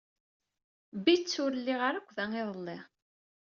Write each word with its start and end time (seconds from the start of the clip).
Bitt 1.05 1.31
ur 1.43 1.51
lliɣ 1.59 1.79
ara 1.89 1.97
akk 1.99 2.09
da 2.15 2.25
iḍelli. 2.41 2.77